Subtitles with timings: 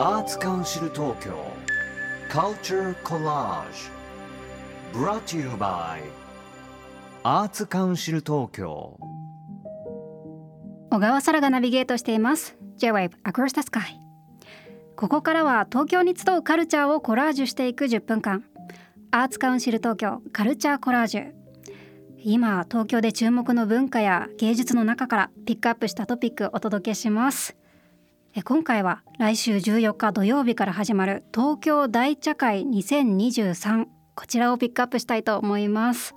[0.00, 1.44] Arts Council Tokyo
[2.30, 3.90] Culture Collage
[4.94, 6.00] Brought to you by
[7.22, 8.96] Arts Council Tokyo
[10.90, 12.56] 小川沙羅がナビゲートしています。
[12.78, 13.80] J-Wave Across the Sky
[14.96, 18.44] ここからは東京に集うカルチャーをコラージュしていく10分間。
[19.10, 21.32] アーツカウンシル東京カルチャーコラージュ
[22.22, 27.59] 今東京で注目の文化や芸術の中からピックアップしたトピックお届けします。
[28.44, 36.14] 今回は来週14日土曜日から始まる東京大茶会2023こちらをピックアップしたいと思います。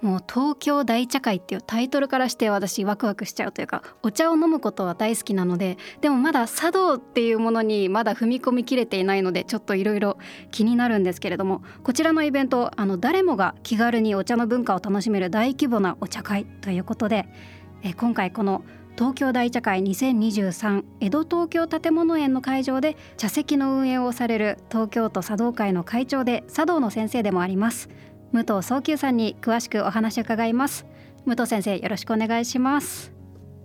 [0.00, 10.18] もう東京大茶会っていうタイトルからして私ワクワクしちゃうというかお茶を飲むことは大好きなのででもまだ茶道っていうものにまだ踏み込みきれていないのでちょっといろいろ
[10.50, 17.28] 気になるんですけれどもこちらのイベントあの誰もが気軽にお茶の文化を楽しめる大規模なお茶会ということで
[17.96, 18.64] 今回この
[18.96, 27.88] 東京大茶会2023江戸東京建物園の会場で茶席の運営をされる東京都茶道会の会長で茶道の先生でもあります。
[28.32, 30.86] 武藤宗久さんに詳しくお話を伺います。
[31.24, 33.12] 武藤先生よろしくお願いします。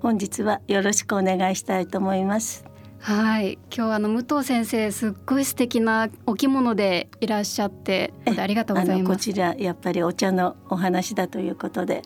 [0.00, 2.64] 本日はよろしくお願いしたいと思います。
[3.00, 9.16] はい今日あの武藤先生すっごい素敵なお着物でいらっしゃってありがとうございます。
[9.16, 12.02] こちらやっぱりお茶のお話だということで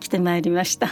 [0.00, 0.88] 来てまいりました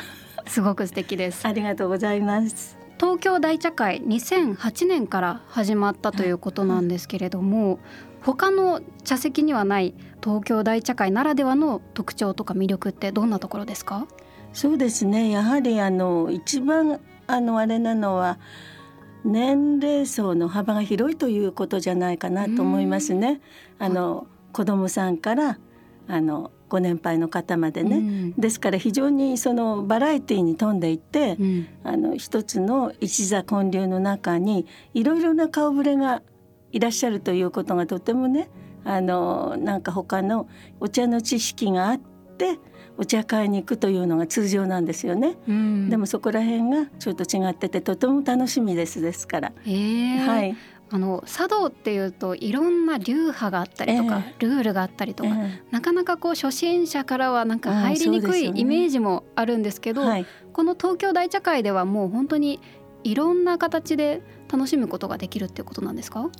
[0.46, 1.46] すごく素敵です。
[1.46, 2.76] ありがとうございます。
[2.98, 7.80] 東京大茶会2008年から始まったということなんですけれども、
[8.22, 14.06] 他の茶席にはない東京大茶会ならではの特徴とか魅力ってどんなところですか？
[14.52, 15.30] そうですね。
[15.30, 18.38] やはりあの一番あのあれなのは
[19.24, 23.40] 年齢層の幅が広いということじゃないかなと思いますね。
[23.78, 25.58] あの子供さんから
[26.06, 36.20] あのご年配の方までね、うん、ですから非常にそのバラエティーに富んでいて、うん、あの一つの一座建立の中にいろいろな顔ぶれが
[36.72, 38.50] いらっしゃるということがとてもね
[38.84, 40.48] あのなんか他の
[40.80, 42.58] お茶の知識があって
[42.98, 50.56] お茶会に行くというのが通常なんですよね、うん、でもそこら辺がちょっと違っててとても楽しみですですから、はい
[50.90, 62.60] あの茶道っていうといろんな流派があったりとか、えー、ルールがあったりとか、えー、なかなかこう初心者からはなんか入りにくいイメージもあるんですけど、ねはい、この東京大茶会ではもう本当に
[63.02, 64.22] いろんな形で
[64.52, 66.30] 楽しむことができるっていうことなんですか？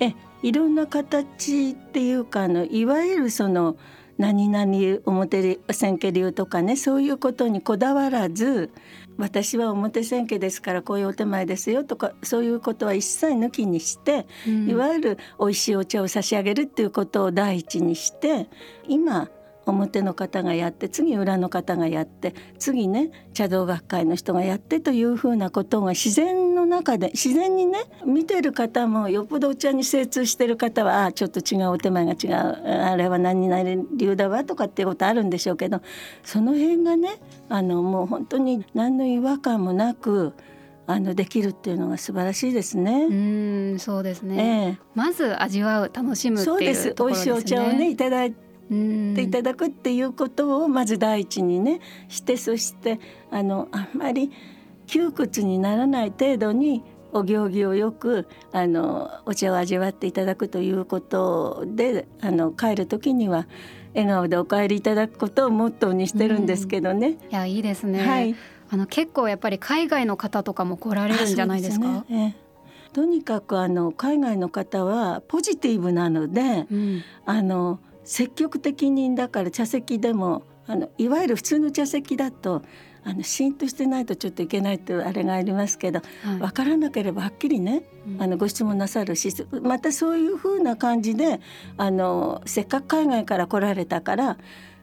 [0.00, 3.76] えいろんな形っていうかあのいわゆるその
[4.18, 8.70] 何々表千家流とかねそういうことにこだわらず
[9.18, 18.48] 私は表千家ですからこういうお手前ですよとかそういうことは一切抜きにして、うん、いわゆる美味しいお茶を差し上げるっていうことを第一にして
[18.88, 19.28] 今
[19.66, 35.80] 表の方がやって次裏の方がやって次ね茶道学会の人がやってというふうなことが自然の中で自然にね見てる方もよっぽどお茶に精通してる方はあちょっと違うお手前が違うあれは何々流だわとかっていうことあるんでしょうけど
[36.24, 40.34] その辺がねあのもう本当に何の違和感もなく
[40.86, 43.04] あのできるっていうのが素晴らしいですね。
[43.04, 43.14] う
[43.74, 46.94] んそうですね、えー、まず味わう楽しむっていうところですね。
[46.98, 48.34] 美味しいお茶をねいただい
[48.68, 53.00] ていただくっていうことをまず第一にねしてそして
[53.30, 54.30] あのあんまり
[54.86, 63.46] 窮屈にならない程度にお行儀をよくあのお茶を味わっていただくということであの帰る時には
[63.94, 67.10] 笑顔でお帰りいただくことをモットーにしてるんですけどね。
[67.10, 68.34] いやいいですね、はい、
[68.70, 72.04] あの結構やっぱり海外の方とかも来られるんじゃないですか？
[72.08, 72.36] すね。
[72.94, 82.62] とにかくあの海外の方はポジティブなので、うん、あの積極的にだから茶席でもあのいわゆる普通の茶席だと
[83.04, 87.82] あのシーンとしてないとちょっといけないっていうあれがありますけど、はい、分からなければはっきりね、
[88.18, 89.30] あのご質問なさるし
[89.62, 91.40] またそういうふうな感じで
[91.76, 94.38] あのせっかく海外から来られたから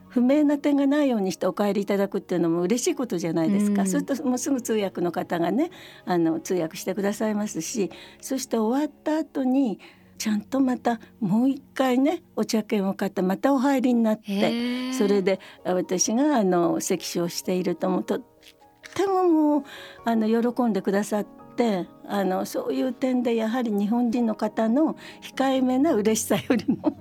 [0.09, 5.69] 不明な点がないようにしてお帰りいただくっていうのも嬉しいことじゃないですか、うん、そうするともうすぐ通訳の方がね
[6.06, 9.79] あの通訳してくださいますしそして終わった後に
[10.20, 18.22] ちゃんとまたもう一回ねお茶券を買ってまたお入りになってそれで私があの席書しているともとっ
[18.94, 19.64] てももう
[20.04, 26.98] あの喜んでくださってあのそういう点でやはり日本人の方の控えめな嬉しさよりも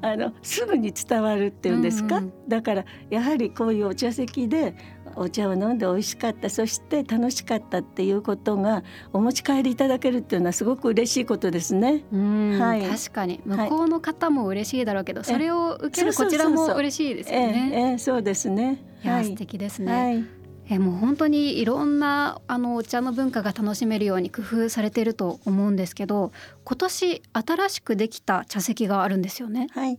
[0.00, 4.76] あのすぐに伝わるっていうんですか、うんうん、だからやはりこういうお茶席で
[5.14, 8.82] お茶を飲んで美味しかったそして楽しかったっていうことが
[9.12, 12.04] お持ち帰りいただけるっていうのはすごく嬉しいことですね。
[12.12, 17.70] はい、確かに向こうの方も嬉しいだろうけど、はい、それを受けるこちらも嬉しいですよね。
[17.72, 18.82] ええそうですね。
[19.04, 19.92] はい、素敵ですね。
[19.92, 20.24] はい
[20.68, 26.32] えもう本当にいろんなあのお茶の文化が楽しめるように工夫されていると思うんですけど
[26.64, 29.68] 今年新しくできた茶席があるんですよね。
[29.72, 29.98] はい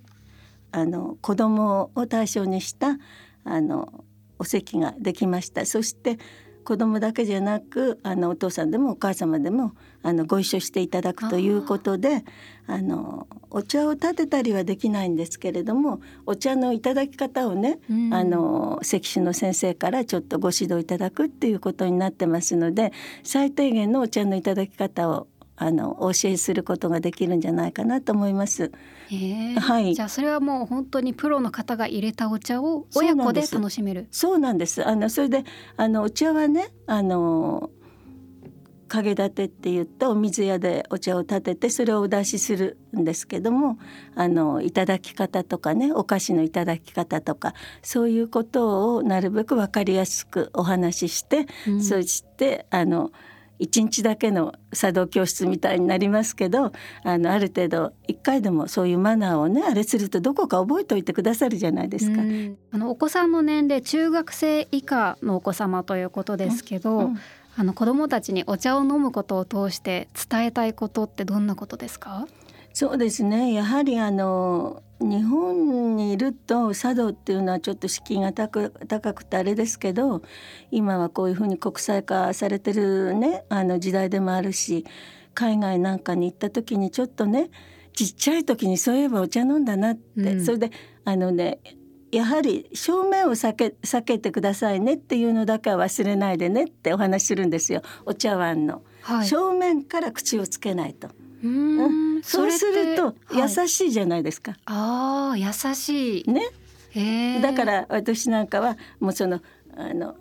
[0.72, 2.98] あの子供を対象にした
[3.46, 4.04] あの
[4.40, 5.66] お席ができました。
[5.66, 6.18] そして
[6.68, 9.72] 子供だけじゃなくあのお父さんでもお母様でも
[10.04, 12.26] あのご一緒していただくということで
[12.66, 22.92] あのお茶を立てたりはできないんですけれどもお茶のいただき方をね、うん、あの石酒の先生からちょっとご指導いただくっていうことになってますので
[23.24, 28.72] 最低限のお茶のいただき方をあのお教えすることができるんじゃないかなと思います。
[29.60, 29.96] はい。
[29.96, 34.08] じゃあそれはもう本当にプロの方が入れたお茶を親子で楽しめる。
[34.12, 34.88] そうなんです。
[34.88, 35.44] あのそれで
[35.76, 37.72] あのお茶はねあの
[38.88, 43.78] 影立てって言ってお水屋でお茶を立ててそれをお出しするんですけども
[44.16, 53.12] あのいただき方とかねお菓子のいただき方とかそういうことをなるべく分かりやすくお話しして、うん、そしてあの
[53.60, 56.72] 1日だけの茶道教室みたいになりますけど
[57.04, 62.22] あのある程度1回でもそういうマナーをねあれするとどこか覚えておいてくださるじゃないですか。
[62.72, 67.20] あのお子さんの年齢中学生以下のお子様ということですけど、うんうん、
[67.56, 72.28] あの子どもたちにお茶を飲むことを通して伝えたいことってどんなことですか？
[72.78, 73.54] そうですね。
[73.54, 78.70] やはりあの日本にいると茶道っていうのはちょっと敷居が高
[79.16, 80.22] くてあれですけど
[80.70, 84.86] 今はこういうふうに国際化されてるねあの時代でもあるし
[85.34, 87.50] 海外なんかに行った時にちょっとね
[87.94, 90.72] ちっちゃい時にそういえばお茶飲んだなって、うん、それで
[91.04, 91.58] あのね
[92.12, 97.82] やはり正面を避け避けてくださいねっていうのだけは忘れないでねってお話しするんですよ。
[98.06, 101.10] お茶碗の、はい、正面から口をつけないと。
[101.44, 104.52] うん、そうすると優しいじゃないですか。
[104.52, 106.32] はい、ああ優しい。
[106.32, 107.42] ね。
[107.42, 109.42] だから私なんかはもうその
[109.76, 110.16] あの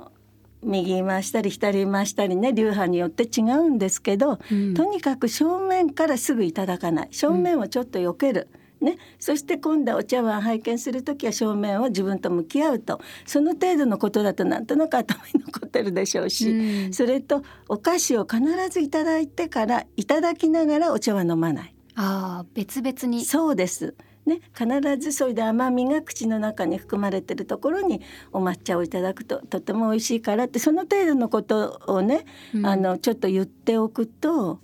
[0.62, 8.48] 右回したり左回したりね流派によって違うんですけど、うん、とにかく正面からすぐいただかない正面をちょっと避ける。
[8.52, 13.00] うんね、そして今度はお茶碗拝見する時は正面を自分と向き合うと。
[13.25, 21.75] その程度のことだとなんとなく頭に残ってるでしょうし、うん、それとお菓子を必ずいただいてからいただきながらお茶は飲まない。
[21.94, 23.25] あ別々に。
[23.25, 23.94] そうです。
[24.26, 24.67] ね、必
[24.99, 28.02] ずそれで甘みが口の中に含まれてるところに
[28.32, 34.58] お抹茶をいただくととても美味しいからってその程度のことをね、うん、あのちょっと言っておくと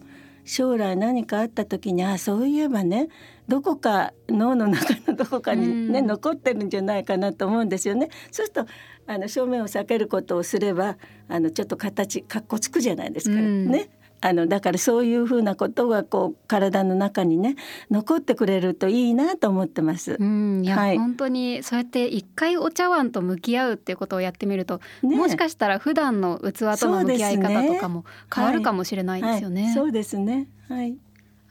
[0.44, 3.08] 将来何かあった時にあそういえばね
[3.48, 8.08] どこか脳の中のどこかにね、うん、残ってるんじゃないかなと思うんですよね。
[8.30, 8.66] そうすると
[9.06, 10.96] あの正面を避けることをすれば
[11.28, 13.90] あのちょっと形かっこつくじゃないですか、うん、ね。
[14.24, 17.56] あのだからそういうふうなことがこう体の中にね
[17.90, 20.16] 残ってくれるといいなと思ってます。
[20.18, 29.72] うん、いや、はい、本当にそうやって一回お茶碗と向き合うっていうことをやってみると、ね、もしかしたら普段の器との向き合い方とかも変わるかもしれないですよね。
[29.74, 30.48] そうですね。
[30.68, 30.96] はい。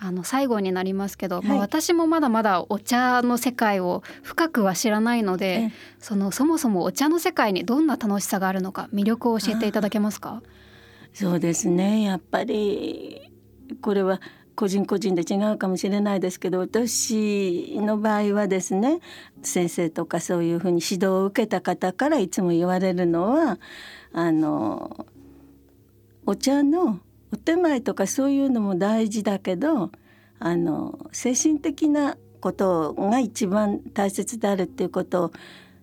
[0.03, 10.41] あの最後になりますけど、はい、まあ、私もまだまだお茶の世界を深くは知らないのでそのそもそもお茶の世界にどんな楽しさがあるのか魅力を教えていただけますか？
[11.13, 12.01] そうですね。
[12.01, 13.31] やっぱり
[13.81, 14.19] これは
[14.55, 19.01] 個人個人で違うかもしれないですけど私の場合はですね
[19.43, 23.59] 先生とかそういうふうに指導を受けた方からいつも言われるのは
[24.13, 25.05] あの
[26.25, 26.99] お茶の
[27.33, 29.91] お手前とかそういうのも大事だけど
[30.39, 35.31] あの精神的なことが一番大切であるっていうことを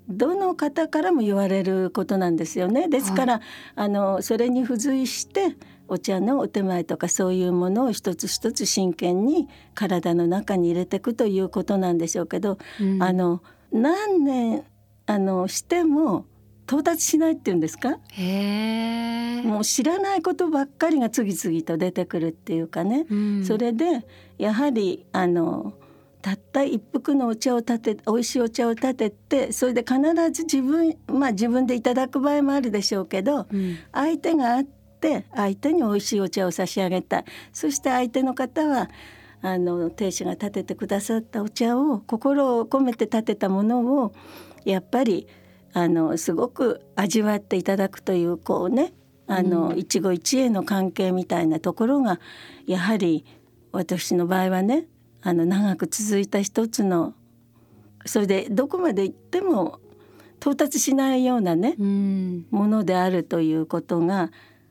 [0.09, 2.89] どの方からも言われることなんですよね。
[2.89, 3.43] ですから、はい、
[3.77, 5.57] あのそれに付随して
[5.87, 14.65] お茶のお手前とかそういうものを一つ一つ真剣に体の中に入れていくということなんでしょうけど、うん、あの何年
[15.07, 16.27] あのしても
[16.69, 17.99] 到達しないっていうんですか？
[19.45, 24.05] もう知らないことばっかりが次々と出てくるっていうかね、うん、それで
[24.37, 25.73] やはりあの
[26.21, 29.99] たった一服のお茶を立て美味しいお茶を立ててそれで必
[30.33, 38.91] ず自分まあ自分でいただく場合もあるでしょうけど、うん、相手があって相手に美味しいお茶を差し上げたそして相手の方は
[39.41, 44.13] あの亭主が立ててくださったお茶を心を込めて立てたものを
[44.65, 45.29] やっぱり
[45.73, 48.93] あのすごく味わっていただくというこうね
[49.27, 52.21] あの、うん、一期一会の関係みたいなところが
[52.67, 53.25] やはり
[53.73, 54.87] 私の場合はね
[55.23, 57.15] あの長く続いた一つの
[58.07, 59.81] それでどこまで行っても
[60.41, 64.31] 到達しないようなね、うん、ものであるということが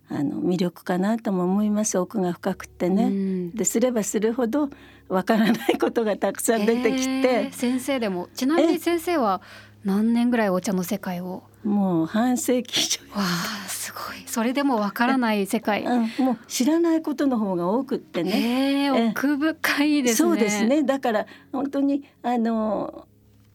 [0.09, 1.97] あの魅力かなとも思います。
[1.97, 3.03] 奥が深くてね。
[3.03, 4.69] うん、ですればするほど
[5.09, 9.41] わからないことがたくさん出てきて、えー、先生でもちなみに先生は
[9.83, 11.43] 何年ぐらいお茶の世界を？
[11.63, 13.01] もう半世紀以上。
[13.17, 14.23] わあすごい。
[14.25, 15.83] それでもわからない世界。
[15.83, 18.31] うん、もう知らないことの方が多くってね。
[18.31, 18.91] へええ。
[19.09, 20.29] 奥深いですね。
[20.29, 20.83] そうですね。
[20.83, 23.07] だから本当にあの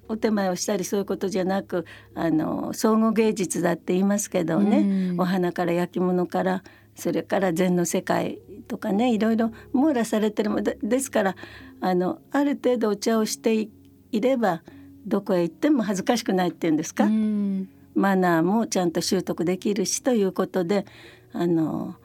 [0.09, 4.79] お手前をしたりそういうことじゃなくあの総合芸術だって言いますけどね、
[5.13, 5.21] うん。
[5.21, 6.63] お花から焼き物から
[6.95, 11.37] それから禅の世界とかねいろいろ網羅されてるもんでですから
[11.81, 13.71] あのある程度お茶をしてい
[14.13, 14.63] いれば
[15.07, 17.69] どこへ行っても恥ずかしくないっていうんですか、うん。
[17.95, 20.87] マナーもちゃんと習得できるしということで
[21.33, 21.97] あの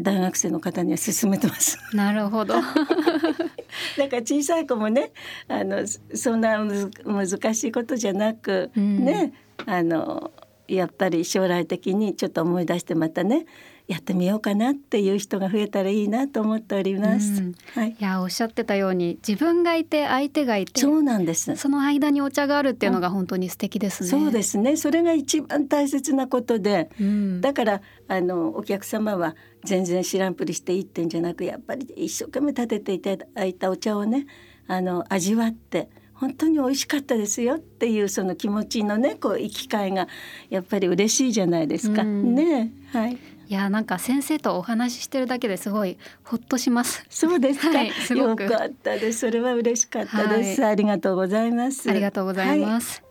[0.00, 1.78] 大学生の方には勧めてます。
[1.94, 2.54] なるほど。
[2.60, 5.12] だから小さい子もね
[5.48, 6.58] あのそそんな
[7.04, 9.04] 難しいことじゃなく、うん。
[9.04, 9.32] ね
[9.66, 10.32] あの
[10.66, 13.46] やっぱり将来的にちょっと思い出してまたね
[13.86, 17.42] やってみようかなっていう人が増えたらいいなと思っております。
[17.42, 21.54] うんはい、いやおっしゃってたように自分がいて相手がいてそうなんです。
[21.56, 24.08] その間にお茶があるっていうのが本当に素敵ですね。
[24.08, 24.76] そうですね。
[24.76, 34.26] それが一番大切なことで、うん、だからあのお客様は全然知らんぷりしていいってんじゃなくやっぱり一生懸命立てていただいたお茶をね
[34.66, 40.08] あの味わって本当に美味しかったですよっていうその気持ちのねこう生きが
[40.48, 42.02] やっぱり嬉しいじゃないですか。
[42.02, 47.04] うんねはいいやなんか先生とお話ししてるだけですごいほっとします。
[47.10, 48.44] そうですか、はいすごく。
[48.44, 49.20] よかったです。
[49.20, 51.90] それは嬉しかったです、ありがとうございます。
[51.90, 53.02] ありがとうございます。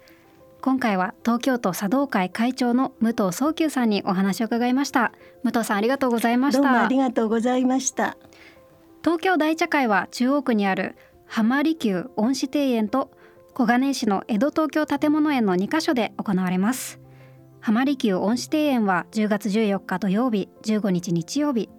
[0.61, 5.11] 今回は東京都茶道会会長の武藤宗久さんにお話を伺いました。
[5.43, 6.61] 武藤さんありがとうございました。
[6.61, 6.97] どうもあり。
[6.97, 8.17] がとうございました。
[9.03, 13.11] 東京大茶会は中央区にある浜離宮恩賜庭園と
[13.53, 16.99] 小金井市の江戸東京建物園の2カ所で行われます
[17.65, 21.69] 浜離宮恩賜庭園は10月14日土曜日15日日曜日。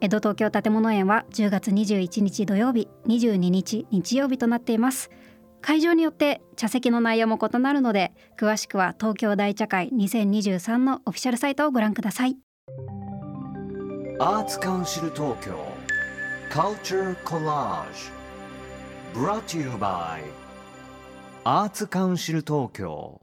[0.00, 5.08] 江戸東京建物園は10月21日土曜日22日日曜日となっています。
[5.60, 12.36] 会場によって茶席の内容も異なるので詳しくは東京大茶会2023のオフィシャルサイトをご覧ください。
[14.18, 15.56] アーツカウンシル東京
[16.50, 18.10] Culture Collage
[19.14, 20.22] Brought to you by
[21.44, 23.20] アーツカウンシル東京。